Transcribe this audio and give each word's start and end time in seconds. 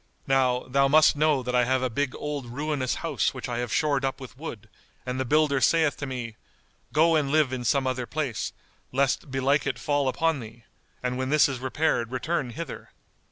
Now, 0.25 0.61
thou 0.67 0.87
must 0.87 1.15
know 1.15 1.43
that 1.43 1.53
I 1.53 1.63
have 1.65 1.83
a 1.83 1.87
big 1.87 2.15
old 2.15 2.47
ruinous 2.47 2.95
house 3.05 3.35
which 3.35 3.47
I 3.47 3.59
have 3.59 3.71
shored 3.71 4.03
up 4.03 4.19
with 4.19 4.35
wood, 4.35 4.67
and 5.05 5.19
the 5.19 5.25
builder 5.25 5.61
saith 5.61 5.95
to 5.97 6.07
me, 6.07 6.37
'Go 6.91 7.15
and 7.15 7.29
live 7.29 7.53
in 7.53 7.63
some 7.63 7.85
other 7.85 8.07
place, 8.07 8.51
lest 8.91 9.29
belike 9.29 9.67
it 9.67 9.77
fall 9.77 10.07
upon 10.07 10.39
thee; 10.39 10.63
and 11.03 11.19
when 11.19 11.29
this 11.29 11.47
is 11.47 11.59
repaired 11.59 12.09
return 12.11 12.49
hither. 12.49 12.89